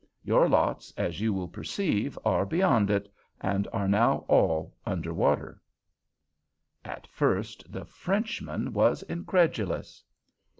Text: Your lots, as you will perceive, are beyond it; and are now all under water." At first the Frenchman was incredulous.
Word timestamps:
Your 0.23 0.49
lots, 0.49 0.91
as 0.97 1.21
you 1.21 1.31
will 1.31 1.47
perceive, 1.47 2.17
are 2.25 2.43
beyond 2.43 2.89
it; 2.89 3.07
and 3.39 3.67
are 3.71 3.87
now 3.87 4.25
all 4.27 4.73
under 4.83 5.13
water." 5.13 5.61
At 6.83 7.05
first 7.05 7.71
the 7.71 7.85
Frenchman 7.85 8.73
was 8.73 9.03
incredulous. 9.03 10.03